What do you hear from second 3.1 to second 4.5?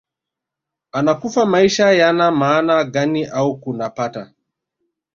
au tunapata